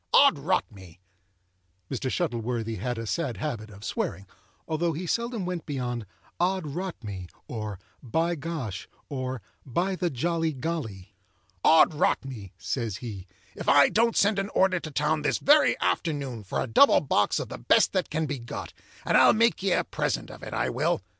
[0.15, 2.09] Od rot me,"—(Mr.
[2.09, 4.25] Shuttleworthy had a sad habit of swearing,
[4.67, 6.07] although he seldom went beyond
[6.39, 13.27] "Od rot me," or "By gosh," or "By the jolly golly,")—"Od rot me," says he,
[13.55, 17.37] "if I don't send an order to town this very afternoon for a double box
[17.37, 18.73] of the best that can be got,
[19.05, 21.03] and I'll make ye a present of it, I will!